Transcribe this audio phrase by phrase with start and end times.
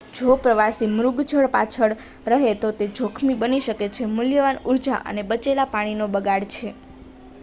[0.17, 1.93] જો પ્રવાસી મૃગજળ પાછળ
[2.27, 6.69] રહે તો તે જોખમી બની શકે મૂલ્યવાન ઉર્જા અને બચેલા પાણી નો બગાડ છે